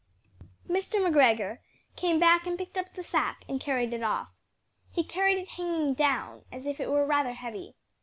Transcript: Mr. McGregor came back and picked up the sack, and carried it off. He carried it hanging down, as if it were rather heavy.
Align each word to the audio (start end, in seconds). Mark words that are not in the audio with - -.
Mr. 0.67 0.95
McGregor 0.99 1.59
came 1.95 2.19
back 2.19 2.47
and 2.47 2.57
picked 2.57 2.75
up 2.75 2.91
the 2.95 3.03
sack, 3.03 3.43
and 3.47 3.61
carried 3.61 3.93
it 3.93 4.01
off. 4.01 4.31
He 4.91 5.03
carried 5.03 5.37
it 5.37 5.49
hanging 5.49 5.93
down, 5.93 6.43
as 6.51 6.65
if 6.65 6.79
it 6.79 6.89
were 6.89 7.05
rather 7.05 7.33
heavy. 7.33 7.75